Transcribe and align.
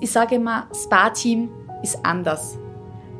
Ich 0.00 0.12
sage 0.12 0.36
immer, 0.36 0.68
Spa-Team 0.74 1.50
ist 1.82 2.04
anders. 2.04 2.58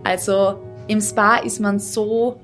Also 0.04 0.60
im 0.86 1.00
Spa 1.00 1.36
ist 1.36 1.60
man 1.60 1.78
so 1.78 2.40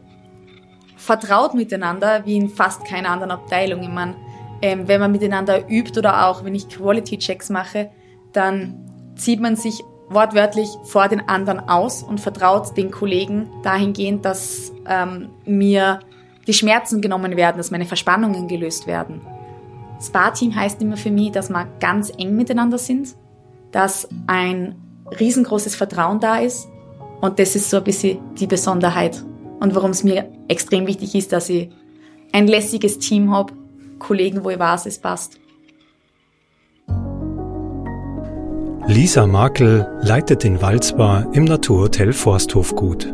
vertraut 0.96 1.54
miteinander 1.54 2.24
wie 2.24 2.36
in 2.36 2.48
fast 2.48 2.84
keiner 2.84 3.10
anderen 3.10 3.30
Abteilung. 3.30 3.82
Ich 3.82 3.88
meine, 3.88 4.14
ähm, 4.62 4.88
wenn 4.88 5.00
man 5.00 5.12
miteinander 5.12 5.68
übt 5.68 5.98
oder 5.98 6.26
auch 6.26 6.44
wenn 6.44 6.54
ich 6.54 6.68
Quality-Checks 6.68 7.50
mache, 7.50 7.90
dann 8.32 9.12
zieht 9.16 9.40
man 9.40 9.56
sich 9.56 9.82
wortwörtlich 10.08 10.68
vor 10.84 11.08
den 11.08 11.28
anderen 11.28 11.60
aus 11.60 12.02
und 12.02 12.20
vertraut 12.20 12.76
den 12.76 12.90
Kollegen 12.90 13.50
dahingehend, 13.62 14.24
dass 14.24 14.72
ähm, 14.86 15.30
mir 15.44 16.00
die 16.46 16.52
Schmerzen 16.52 17.00
genommen 17.00 17.36
werden, 17.36 17.56
dass 17.56 17.70
meine 17.70 17.86
Verspannungen 17.86 18.48
gelöst 18.48 18.86
werden. 18.86 19.22
Spa-Team 20.00 20.54
heißt 20.54 20.82
immer 20.82 20.96
für 20.96 21.10
mich, 21.10 21.32
dass 21.32 21.48
wir 21.48 21.66
ganz 21.80 22.12
eng 22.18 22.36
miteinander 22.36 22.78
sind, 22.78 23.14
dass 23.74 24.08
ein 24.28 24.76
riesengroßes 25.18 25.74
Vertrauen 25.74 26.20
da 26.20 26.36
ist 26.36 26.68
und 27.20 27.38
das 27.40 27.56
ist 27.56 27.68
so 27.68 27.78
ein 27.78 27.84
bisschen 27.84 28.18
die 28.38 28.46
Besonderheit 28.46 29.24
und 29.58 29.74
warum 29.74 29.90
es 29.90 30.04
mir 30.04 30.30
extrem 30.46 30.86
wichtig 30.86 31.14
ist, 31.16 31.32
dass 31.32 31.48
ich 31.48 31.70
ein 32.32 32.46
lässiges 32.46 32.98
Team 33.00 33.34
habe, 33.34 33.52
Kollegen, 33.98 34.44
wo 34.44 34.50
ich 34.50 34.58
weiß, 34.58 34.86
es 34.86 34.98
passt. 34.98 35.40
Lisa 38.86 39.26
Makel 39.26 39.88
leitet 40.02 40.44
den 40.44 40.60
Waldsbar 40.60 41.26
im 41.32 41.44
Naturhotel 41.44 42.12
Forsthof 42.12 42.76
gut. 42.76 43.12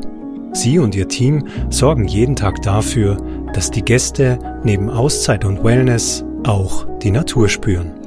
Sie 0.53 0.79
und 0.79 0.95
ihr 0.95 1.09
Team 1.09 1.47
sorgen 1.71 2.07
jeden 2.07 2.37
Tag 2.37 2.61
dafür, 2.63 3.17
dass 3.55 3.71
die 3.71 3.85
Gäste 3.85 4.39
neben 4.65 4.91
Auszeit 4.91 5.45
und 5.45 5.63
Wellness 5.63 6.25
auch 6.45 6.87
die 6.99 7.13
Natur 7.13 7.49
spüren. 7.49 8.00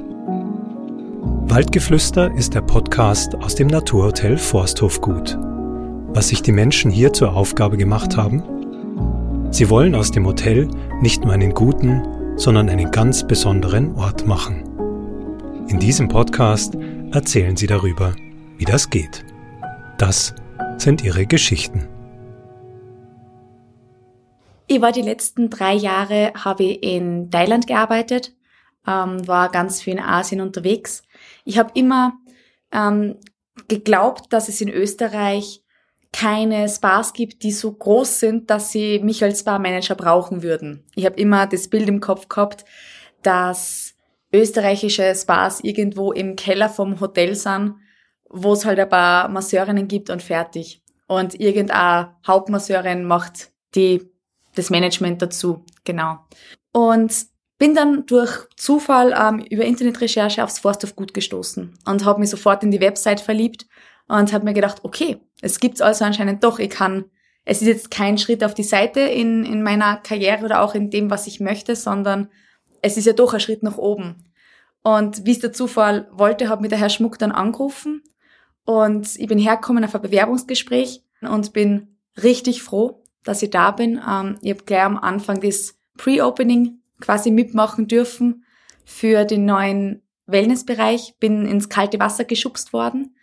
Waldgeflüster 1.54 2.34
ist 2.34 2.54
der 2.54 2.62
Podcast 2.62 3.36
aus 3.36 3.54
dem 3.54 3.68
Naturhotel 3.68 4.38
Forsthof 4.38 5.00
gut. 5.00 5.38
Was 6.08 6.30
sich 6.30 6.42
die 6.42 6.50
Menschen 6.50 6.90
hier 6.90 7.12
zur 7.12 7.32
Aufgabe 7.36 7.76
gemacht 7.76 8.16
haben? 8.16 8.42
Sie 9.52 9.70
wollen 9.70 9.94
aus 9.94 10.10
dem 10.10 10.26
Hotel 10.26 10.68
nicht 11.00 11.22
nur 11.22 11.32
einen 11.32 11.54
guten, 11.54 12.34
sondern 12.36 12.68
einen 12.68 12.90
ganz 12.90 13.24
besonderen 13.24 13.94
Ort 13.94 14.26
machen. 14.26 14.64
In 15.68 15.78
diesem 15.78 16.08
Podcast 16.08 16.76
erzählen 17.12 17.56
sie 17.56 17.68
darüber, 17.68 18.16
wie 18.56 18.64
das 18.64 18.90
geht. 18.90 19.24
Das 19.96 20.34
sind 20.78 21.04
ihre 21.04 21.24
Geschichten. 21.24 21.86
Ich 24.66 24.80
war 24.82 24.90
die 24.90 25.02
letzten 25.02 25.50
drei 25.50 25.74
Jahre, 25.74 26.32
habe 26.34 26.64
ich 26.64 26.82
in 26.82 27.30
Thailand 27.30 27.68
gearbeitet, 27.68 28.32
ähm, 28.88 29.24
war 29.28 29.50
ganz 29.50 29.80
viel 29.80 29.92
in 29.92 30.00
Asien 30.00 30.40
unterwegs. 30.40 31.04
Ich 31.44 31.58
habe 31.58 31.70
immer 31.74 32.18
ähm, 32.72 33.16
geglaubt, 33.68 34.32
dass 34.32 34.48
es 34.48 34.60
in 34.60 34.68
Österreich 34.68 35.62
keine 36.12 36.68
Spas 36.68 37.12
gibt, 37.12 37.42
die 37.42 37.50
so 37.50 37.72
groß 37.72 38.20
sind, 38.20 38.50
dass 38.50 38.70
sie 38.70 39.00
mich 39.00 39.22
als 39.24 39.40
Spa-Manager 39.40 39.96
brauchen 39.96 40.42
würden. 40.42 40.84
Ich 40.94 41.04
habe 41.06 41.16
immer 41.16 41.46
das 41.46 41.68
Bild 41.68 41.88
im 41.88 42.00
Kopf 42.00 42.28
gehabt, 42.28 42.64
dass 43.22 43.94
österreichische 44.32 45.12
Spas 45.14 45.60
irgendwo 45.60 46.12
im 46.12 46.36
Keller 46.36 46.68
vom 46.68 47.00
Hotel 47.00 47.34
sind, 47.34 47.74
wo 48.28 48.52
es 48.52 48.64
halt 48.64 48.78
ein 48.78 48.88
paar 48.88 49.28
Masseurinnen 49.28 49.88
gibt 49.88 50.10
und 50.10 50.22
fertig. 50.22 50.82
Und 51.06 51.38
irgendeine 51.40 52.16
Hauptmasseurin 52.26 53.04
macht 53.04 53.50
die, 53.74 54.08
das 54.54 54.70
Management 54.70 55.20
dazu. 55.20 55.64
Genau. 55.84 56.18
Und 56.72 57.26
bin 57.64 57.74
dann 57.74 58.04
durch 58.04 58.46
Zufall 58.58 59.14
ähm, 59.18 59.38
über 59.38 59.64
Internetrecherche 59.64 60.44
aufs 60.44 60.58
Forsthof 60.58 60.96
gut 60.96 61.14
gestoßen 61.14 61.72
und 61.86 62.04
habe 62.04 62.20
mich 62.20 62.28
sofort 62.28 62.62
in 62.62 62.70
die 62.70 62.82
Website 62.82 63.20
verliebt 63.20 63.64
und 64.06 64.34
habe 64.34 64.44
mir 64.44 64.52
gedacht, 64.52 64.80
okay, 64.82 65.16
es 65.40 65.60
gibt's 65.60 65.80
also 65.80 66.04
anscheinend 66.04 66.44
doch. 66.44 66.58
Ich 66.58 66.68
kann, 66.68 67.06
es 67.46 67.62
ist 67.62 67.68
jetzt 67.68 67.90
kein 67.90 68.18
Schritt 68.18 68.44
auf 68.44 68.52
die 68.52 68.64
Seite 68.64 69.00
in, 69.00 69.46
in 69.46 69.62
meiner 69.62 69.96
Karriere 69.96 70.44
oder 70.44 70.60
auch 70.60 70.74
in 70.74 70.90
dem, 70.90 71.08
was 71.08 71.26
ich 71.26 71.40
möchte, 71.40 71.74
sondern 71.74 72.28
es 72.82 72.98
ist 72.98 73.06
ja 73.06 73.14
doch 73.14 73.32
ein 73.32 73.40
Schritt 73.40 73.62
nach 73.62 73.78
oben. 73.78 74.30
Und 74.82 75.24
wie 75.24 75.32
es 75.32 75.38
der 75.38 75.54
Zufall 75.54 76.06
wollte, 76.12 76.50
hat 76.50 76.60
mir 76.60 76.68
der 76.68 76.76
Herr 76.76 76.90
Schmuck 76.90 77.18
dann 77.18 77.32
angerufen 77.32 78.02
und 78.66 79.18
ich 79.18 79.26
bin 79.26 79.38
hergekommen 79.38 79.86
auf 79.86 79.94
ein 79.94 80.02
Bewerbungsgespräch 80.02 81.02
und 81.22 81.54
bin 81.54 81.96
richtig 82.22 82.62
froh, 82.62 83.02
dass 83.24 83.42
ich 83.42 83.48
da 83.48 83.70
bin. 83.70 84.02
Ähm, 84.06 84.36
ich 84.42 84.50
habe 84.50 84.64
gleich 84.64 84.82
am 84.82 84.98
Anfang 84.98 85.40
das 85.40 85.78
Pre-Opening 85.96 86.83
quasi 87.04 87.30
mitmachen 87.30 87.86
dürfen 87.86 88.44
für 88.84 89.24
den 89.24 89.44
neuen 89.44 90.02
Wellnessbereich, 90.26 91.16
bin 91.20 91.44
ins 91.44 91.68
kalte 91.68 92.00
Wasser 92.00 92.24
geschubst 92.24 92.72
worden 92.72 93.14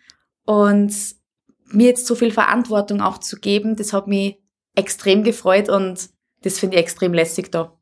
und 0.45 0.93
mir 1.65 1.87
jetzt 1.87 2.05
so 2.05 2.13
viel 2.13 2.31
Verantwortung 2.31 3.01
auch 3.01 3.17
zu 3.17 3.37
geben, 3.39 3.75
das 3.75 3.91
hat 3.91 4.07
mich 4.07 4.39
extrem 4.75 5.23
gefreut 5.23 5.67
und 5.67 6.09
das 6.43 6.59
finde 6.59 6.77
ich 6.77 6.83
extrem 6.83 7.13
lässig 7.13 7.51
da. 7.51 7.77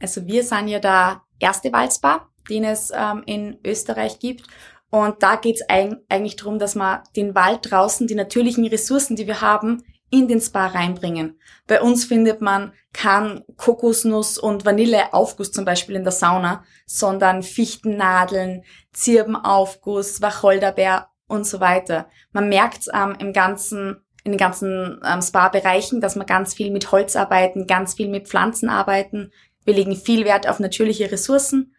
Also 0.00 0.26
wir 0.26 0.42
sind 0.42 0.68
ja 0.68 0.80
der 0.80 1.22
erste 1.38 1.72
Walzbar, 1.72 2.32
den 2.50 2.64
es 2.64 2.90
ähm, 2.94 3.22
in 3.26 3.58
Österreich 3.64 4.18
gibt. 4.18 4.46
Und 4.90 5.22
da 5.22 5.36
geht 5.36 5.56
es 5.56 5.68
eigentlich 5.68 6.36
darum, 6.36 6.58
dass 6.58 6.74
wir 6.74 7.02
den 7.16 7.34
Wald 7.34 7.70
draußen, 7.70 8.06
die 8.06 8.14
natürlichen 8.14 8.66
Ressourcen, 8.66 9.16
die 9.16 9.26
wir 9.26 9.40
haben, 9.40 9.84
in 10.12 10.28
den 10.28 10.40
Spa 10.40 10.66
reinbringen. 10.66 11.40
Bei 11.66 11.80
uns 11.80 12.04
findet 12.04 12.42
man 12.42 12.72
kein 12.92 13.42
Kokosnuss 13.56 14.36
und 14.36 14.66
Vanilleaufguss 14.66 15.50
zum 15.50 15.64
Beispiel 15.64 15.96
in 15.96 16.04
der 16.04 16.12
Sauna, 16.12 16.64
sondern 16.86 17.42
Fichtennadeln, 17.42 18.62
Zirbenaufguss, 18.92 20.20
Wacholderbeer 20.20 21.08
und 21.26 21.46
so 21.46 21.60
weiter. 21.60 22.08
Man 22.32 22.50
merkt 22.50 22.88
ähm, 22.94 23.16
im 23.18 23.32
ganzen 23.32 23.96
in 24.24 24.30
den 24.30 24.38
ganzen 24.38 25.00
ähm, 25.04 25.20
Spa-Bereichen, 25.20 26.00
dass 26.00 26.14
wir 26.14 26.24
ganz 26.24 26.54
viel 26.54 26.70
mit 26.70 26.92
Holz 26.92 27.16
arbeiten, 27.16 27.66
ganz 27.66 27.94
viel 27.94 28.08
mit 28.08 28.28
Pflanzen 28.28 28.68
arbeiten, 28.68 29.32
wir 29.64 29.74
legen 29.74 29.96
viel 29.96 30.24
Wert 30.24 30.48
auf 30.48 30.60
natürliche 30.60 31.10
Ressourcen 31.10 31.74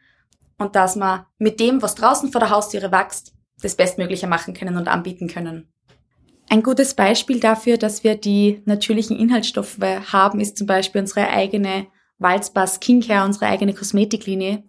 und 0.58 0.76
dass 0.76 0.98
wir 0.98 1.28
mit 1.38 1.62
dem, 1.62 1.82
was 1.82 1.96
draußen 1.96 2.32
vor 2.32 2.40
der 2.40 2.50
Haustüre 2.50 2.92
wächst, 2.92 3.34
das 3.62 3.76
Bestmögliche 3.76 4.28
machen 4.28 4.54
können 4.54 4.76
und 4.76 4.90
anbieten 4.90 5.28
können. 5.28 5.73
Ein 6.54 6.62
gutes 6.62 6.94
Beispiel 6.94 7.40
dafür, 7.40 7.78
dass 7.80 8.04
wir 8.04 8.14
die 8.14 8.62
natürlichen 8.66 9.18
Inhaltsstoffe 9.18 9.80
haben, 9.82 10.40
ist 10.40 10.56
zum 10.56 10.68
Beispiel 10.68 11.02
unsere 11.02 11.28
eigene 11.32 11.88
Walzbar 12.20 12.68
Skincare, 12.68 13.26
unsere 13.26 13.48
eigene 13.48 13.74
Kosmetiklinie. 13.74 14.62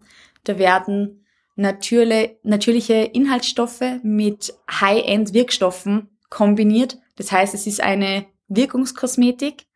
Da 0.44 0.58
werden 0.58 1.26
natürliche, 1.56 2.94
Inhaltsstoffe 3.12 3.82
mit 4.02 4.54
High-End-Wirkstoffen 4.70 6.08
kombiniert. 6.30 6.96
Das 7.16 7.30
heißt, 7.30 7.52
es 7.52 7.66
ist 7.66 7.82
eine 7.82 8.24
Wirkungskosmetik, 8.48 9.66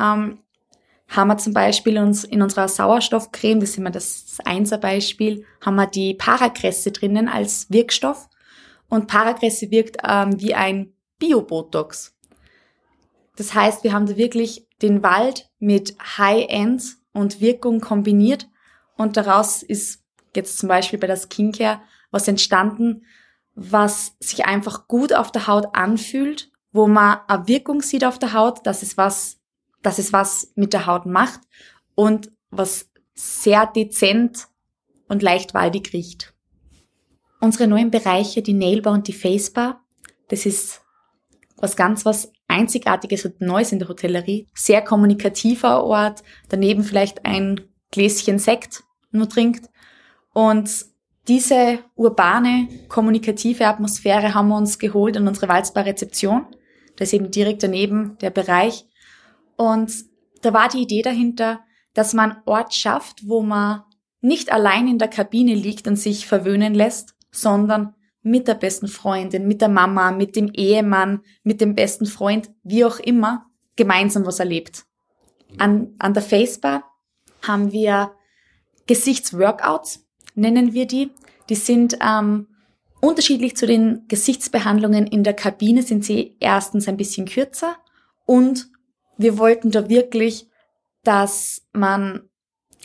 ähm, 0.00 0.40
haben 1.06 1.28
wir 1.28 1.38
zum 1.38 1.52
Beispiel 1.52 1.98
uns 1.98 2.24
in 2.24 2.42
unserer 2.42 2.66
Sauerstoffcreme, 2.66 3.60
das 3.60 3.70
ist 3.70 3.78
immer 3.78 3.92
das 3.92 4.38
Einser-Beispiel, 4.44 5.44
haben 5.60 5.76
wir 5.76 5.86
die 5.86 6.14
Parakresse 6.14 6.90
drinnen 6.90 7.28
als 7.28 7.70
Wirkstoff. 7.70 8.28
Und 8.88 9.06
Parakresse 9.06 9.70
wirkt 9.70 9.98
ähm, 10.04 10.40
wie 10.40 10.56
ein 10.56 10.93
Biobotox. 11.18 12.16
Das 13.36 13.54
heißt, 13.54 13.84
wir 13.84 13.92
haben 13.92 14.06
da 14.06 14.16
wirklich 14.16 14.66
den 14.82 15.02
Wald 15.02 15.50
mit 15.58 15.96
High-End 16.18 16.96
und 17.12 17.40
Wirkung 17.40 17.80
kombiniert 17.80 18.48
und 18.96 19.16
daraus 19.16 19.62
ist 19.62 20.02
jetzt 20.34 20.58
zum 20.58 20.68
Beispiel 20.68 20.98
bei 20.98 21.06
der 21.06 21.16
Skincare 21.16 21.80
was 22.10 22.28
entstanden, 22.28 23.04
was 23.54 24.16
sich 24.20 24.46
einfach 24.46 24.88
gut 24.88 25.12
auf 25.12 25.32
der 25.32 25.46
Haut 25.46 25.74
anfühlt, 25.74 26.50
wo 26.72 26.86
man 26.86 27.18
eine 27.28 27.46
Wirkung 27.48 27.82
sieht 27.82 28.04
auf 28.04 28.18
der 28.18 28.32
Haut, 28.32 28.66
dass 28.66 28.82
es 28.82 28.96
was 28.96 29.38
dass 29.84 29.98
es 29.98 30.12
was 30.12 30.50
mit 30.56 30.72
der 30.72 30.86
Haut 30.86 31.06
macht 31.06 31.40
und 31.94 32.32
was 32.50 32.90
sehr 33.14 33.66
dezent 33.66 34.48
und 35.08 35.22
leicht 35.22 35.54
waldig 35.54 35.92
riecht. 35.92 36.34
Unsere 37.40 37.68
neuen 37.68 37.90
Bereiche, 37.90 38.42
die 38.42 38.54
Nailbar 38.54 38.94
und 38.94 39.06
die 39.06 39.12
Facebar, 39.12 39.84
das 40.28 40.46
ist 40.46 40.80
was 41.56 41.76
ganz 41.76 42.04
was 42.04 42.32
Einzigartiges 42.48 43.24
und 43.24 43.40
Neues 43.40 43.72
in 43.72 43.78
der 43.78 43.88
Hotellerie. 43.88 44.48
Sehr 44.54 44.82
kommunikativer 44.82 45.84
Ort, 45.84 46.22
daneben 46.48 46.84
vielleicht 46.84 47.24
ein 47.24 47.60
Gläschen 47.90 48.38
Sekt 48.38 48.82
nur 49.10 49.28
trinkt. 49.28 49.70
Und 50.32 50.70
diese 51.28 51.78
urbane, 51.94 52.68
kommunikative 52.88 53.66
Atmosphäre 53.66 54.34
haben 54.34 54.48
wir 54.48 54.56
uns 54.56 54.78
geholt 54.78 55.16
in 55.16 55.26
unsere 55.26 55.48
Walzbar-Rezeption. 55.48 56.46
Da 56.96 57.04
ist 57.04 57.14
eben 57.14 57.30
direkt 57.30 57.62
daneben 57.62 58.18
der 58.20 58.30
Bereich, 58.30 58.86
und 59.56 59.92
da 60.42 60.52
war 60.52 60.68
die 60.68 60.82
Idee 60.82 61.02
dahinter, 61.02 61.60
dass 61.94 62.12
man 62.12 62.32
einen 62.32 62.42
Ort 62.44 62.74
schafft, 62.74 63.28
wo 63.28 63.42
man 63.42 63.82
nicht 64.20 64.52
allein 64.52 64.88
in 64.88 64.98
der 64.98 65.08
Kabine 65.08 65.54
liegt 65.54 65.86
und 65.86 65.96
sich 65.96 66.26
verwöhnen 66.26 66.74
lässt, 66.74 67.14
sondern 67.30 67.94
mit 68.24 68.48
der 68.48 68.54
besten 68.54 68.88
Freundin, 68.88 69.46
mit 69.46 69.60
der 69.60 69.68
Mama, 69.68 70.10
mit 70.10 70.34
dem 70.34 70.50
Ehemann, 70.52 71.20
mit 71.44 71.60
dem 71.60 71.74
besten 71.74 72.06
Freund, 72.06 72.50
wie 72.64 72.84
auch 72.84 72.98
immer, 72.98 73.46
gemeinsam 73.76 74.26
was 74.26 74.40
erlebt. 74.40 74.84
An, 75.58 75.94
an 75.98 76.14
der 76.14 76.22
Facebar 76.22 76.84
haben 77.42 77.70
wir 77.70 78.12
Gesichtsworkouts, 78.86 80.04
nennen 80.34 80.72
wir 80.72 80.86
die. 80.86 81.10
Die 81.48 81.54
sind 81.54 81.98
ähm, 82.00 82.48
Unterschiedlich 83.04 83.54
zu 83.54 83.66
den 83.66 84.08
Gesichtsbehandlungen 84.08 85.06
in 85.06 85.24
der 85.24 85.34
Kabine 85.34 85.82
sind 85.82 86.06
sie 86.06 86.38
erstens 86.40 86.88
ein 86.88 86.96
bisschen 86.96 87.26
kürzer 87.26 87.76
und 88.24 88.70
wir 89.18 89.36
wollten 89.36 89.70
da 89.70 89.90
wirklich, 89.90 90.48
dass 91.02 91.66
man 91.74 92.30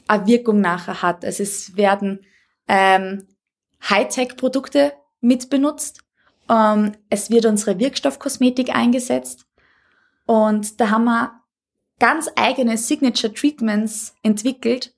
eine 0.10 0.28
Wirkung 0.28 0.60
nachher 0.60 1.02
hat. 1.02 1.24
Also 1.24 1.44
es 1.44 1.78
werden 1.78 2.26
ähm, 2.68 3.30
Hightech-Produkte 3.82 4.92
mitbenutzt. 5.22 6.02
Ähm, 6.50 6.94
es 7.10 7.30
wird 7.30 7.46
unsere 7.46 7.80
Wirkstoffkosmetik 7.80 8.76
eingesetzt. 8.76 9.46
Und 10.26 10.80
da 10.80 10.90
haben 10.90 11.06
wir 11.06 11.40
ganz 12.00 12.30
eigene 12.36 12.78
Signature 12.78 13.34
Treatments 13.34 14.16
entwickelt, 14.24 14.96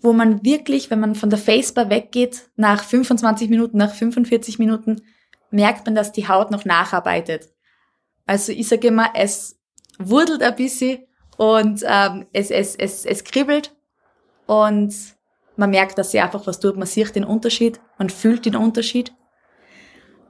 wo 0.00 0.12
man 0.12 0.44
wirklich, 0.44 0.90
wenn 0.90 1.00
man 1.00 1.14
von 1.14 1.30
der 1.30 1.38
Facebar 1.38 1.90
weggeht, 1.90 2.50
nach 2.56 2.84
25 2.84 3.50
Minuten, 3.50 3.78
nach 3.78 3.94
45 3.94 4.58
Minuten, 4.58 5.02
merkt 5.50 5.86
man, 5.86 5.94
dass 5.94 6.12
die 6.12 6.28
Haut 6.28 6.50
noch 6.50 6.64
nacharbeitet. 6.64 7.50
Also 8.26 8.52
ich 8.52 8.68
sage 8.68 8.88
immer, 8.88 9.10
es 9.14 9.58
wurdelt 9.98 10.42
ein 10.42 10.56
bisschen 10.56 11.06
und 11.36 11.82
ähm, 11.86 12.26
es, 12.32 12.50
es, 12.50 12.74
es, 12.76 13.04
es 13.06 13.24
kribbelt 13.24 13.74
und 14.46 14.94
man 15.56 15.70
merkt, 15.70 15.98
dass 15.98 16.10
sie 16.10 16.20
einfach 16.20 16.46
was 16.46 16.60
tut. 16.60 16.76
Man 16.76 16.86
sieht 16.86 17.14
den 17.14 17.24
Unterschied, 17.24 17.80
man 17.98 18.10
fühlt 18.10 18.44
den 18.44 18.56
Unterschied. 18.56 19.12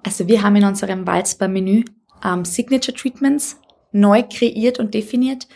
Also 0.02 0.28
wir 0.28 0.43
haben 0.43 0.56
in 0.56 0.64
unserem 0.64 1.06
Walzbar-Menü 1.06 1.84
ähm, 2.25 2.44
Signature 2.44 2.96
Treatments 2.96 3.58
neu 3.93 4.22
kreiert 4.22 4.78
und 4.78 4.94
definiert 4.94 5.48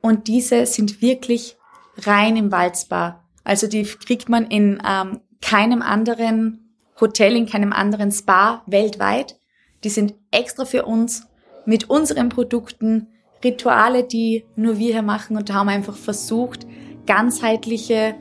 und 0.00 0.28
diese 0.28 0.66
sind 0.66 1.02
wirklich 1.02 1.56
rein 1.98 2.36
im 2.36 2.52
Walzbar. 2.52 3.24
Also 3.44 3.66
die 3.66 3.84
kriegt 3.84 4.28
man 4.28 4.46
in 4.46 4.82
ähm, 4.86 5.20
keinem 5.40 5.82
anderen 5.82 6.74
Hotel, 7.00 7.36
in 7.36 7.46
keinem 7.46 7.72
anderen 7.72 8.10
Spa 8.10 8.62
weltweit. 8.66 9.38
Die 9.84 9.88
sind 9.88 10.14
extra 10.30 10.64
für 10.64 10.84
uns 10.84 11.26
mit 11.64 11.90
unseren 11.90 12.28
Produkten, 12.28 13.08
Rituale, 13.44 14.04
die 14.04 14.44
nur 14.56 14.78
wir 14.78 14.92
hier 14.92 15.02
machen 15.02 15.36
und 15.36 15.48
da 15.48 15.54
haben 15.54 15.66
wir 15.66 15.74
einfach 15.74 15.96
versucht, 15.96 16.66
ganzheitliche, 17.06 18.14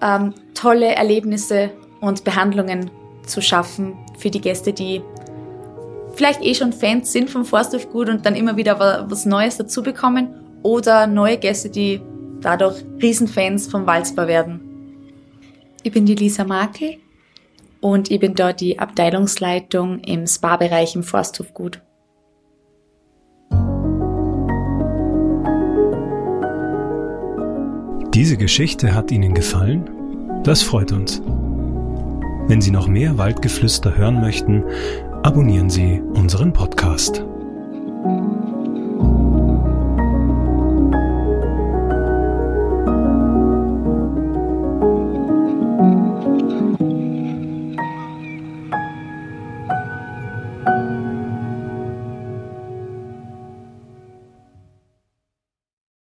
ähm, 0.00 0.34
tolle 0.54 0.94
Erlebnisse 0.94 1.70
und 2.00 2.24
Behandlungen 2.24 2.90
zu 3.26 3.40
schaffen 3.40 3.96
für 4.22 4.30
die 4.30 4.40
Gäste, 4.40 4.72
die 4.72 5.02
vielleicht 6.14 6.42
eh 6.42 6.54
schon 6.54 6.72
Fans 6.72 7.12
sind 7.12 7.28
vom 7.28 7.44
Forsthofgut 7.44 8.08
und 8.08 8.24
dann 8.24 8.36
immer 8.36 8.56
wieder 8.56 9.06
was 9.10 9.26
Neues 9.26 9.56
dazu 9.56 9.82
bekommen 9.82 10.28
oder 10.62 11.06
neue 11.06 11.36
Gäste, 11.36 11.68
die 11.68 12.00
dadurch 12.40 12.84
Riesenfans 13.00 13.66
vom 13.66 13.86
Walzbar 13.86 14.28
werden. 14.28 14.60
Ich 15.82 15.92
bin 15.92 16.06
die 16.06 16.14
Lisa 16.14 16.44
Makel 16.44 16.98
und 17.80 18.10
ich 18.10 18.20
bin 18.20 18.34
dort 18.34 18.60
die 18.60 18.78
Abteilungsleitung 18.78 19.98
im 20.00 20.26
Spa-Bereich 20.26 20.94
im 20.94 21.02
Forsthofgut. 21.02 21.80
Diese 28.14 28.36
Geschichte 28.36 28.94
hat 28.94 29.10
Ihnen 29.10 29.34
gefallen? 29.34 29.90
Das 30.44 30.62
freut 30.62 30.92
uns. 30.92 31.22
Wenn 32.52 32.60
Sie 32.60 32.70
noch 32.70 32.86
mehr 32.86 33.16
Waldgeflüster 33.16 33.96
hören 33.96 34.20
möchten, 34.20 34.62
abonnieren 35.22 35.70
Sie 35.70 36.02
unseren 36.02 36.52
Podcast. 36.52 37.24